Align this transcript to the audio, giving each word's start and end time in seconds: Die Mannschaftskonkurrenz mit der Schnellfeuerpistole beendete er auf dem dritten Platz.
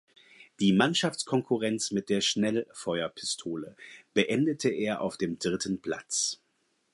Die 0.59 0.73
Mannschaftskonkurrenz 0.73 1.91
mit 1.91 2.09
der 2.09 2.21
Schnellfeuerpistole 2.21 3.75
beendete 4.15 4.69
er 4.71 5.01
auf 5.01 5.15
dem 5.15 5.37
dritten 5.37 5.79
Platz. 5.79 6.41